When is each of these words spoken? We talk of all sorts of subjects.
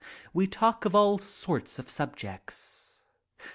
We 0.33 0.47
talk 0.47 0.83
of 0.85 0.95
all 0.95 1.19
sorts 1.19 1.77
of 1.77 1.87
subjects. 1.87 3.01